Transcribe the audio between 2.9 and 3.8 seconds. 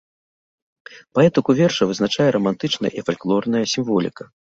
і фальклорная